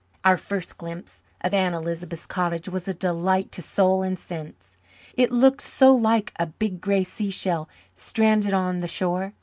Our 0.25 0.35
first 0.35 0.79
glimpse 0.79 1.21
of 1.41 1.53
Aunt 1.53 1.75
Elizabeth's 1.75 2.25
cottage 2.25 2.67
was 2.67 2.87
a 2.87 2.93
delight 2.95 3.51
to 3.51 3.61
soul 3.61 4.01
and 4.01 4.17
sense; 4.17 4.75
it 5.13 5.31
looked 5.31 5.61
so 5.61 5.93
like 5.93 6.33
a 6.39 6.47
big 6.47 6.81
grey 6.81 7.03
seashell 7.03 7.69
stranded 7.93 8.51
on 8.51 8.79
the 8.79 8.87
shore. 8.87 9.35